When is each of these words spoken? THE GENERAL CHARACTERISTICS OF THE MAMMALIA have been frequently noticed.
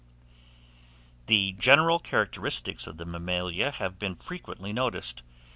THE 1.27 1.51
GENERAL 1.59 1.99
CHARACTERISTICS 1.99 2.87
OF 2.87 2.97
THE 2.97 3.05
MAMMALIA 3.05 3.73
have 3.73 3.99
been 3.99 4.15
frequently 4.15 4.73
noticed. 4.73 5.21